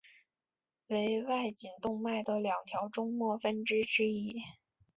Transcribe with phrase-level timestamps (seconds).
[0.87, 4.35] 为外颈动脉的两条终末分支之一。